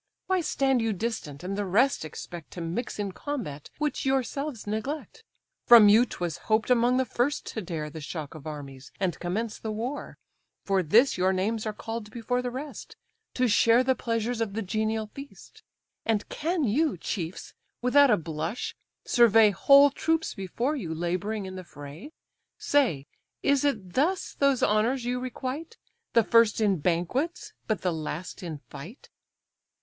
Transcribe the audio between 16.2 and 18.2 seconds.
can you, chiefs! without a